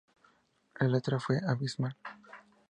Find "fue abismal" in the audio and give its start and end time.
1.19-1.95